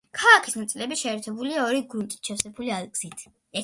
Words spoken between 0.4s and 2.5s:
ნაწილები შეერთებულია ორი გრუნტით